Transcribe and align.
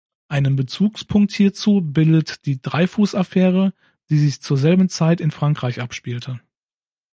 Einen 0.29 0.55
Bezugspunkt 0.55 1.31
hierzu 1.31 1.81
bildet 1.83 2.47
die 2.47 2.59
Dreyfus-Affäre, 2.59 3.71
die 4.09 4.17
sich 4.17 4.41
zur 4.41 4.57
selben 4.57 4.89
Zeit 4.89 5.21
in 5.21 5.29
Frankreich 5.29 5.79
abspielte. 5.79 6.39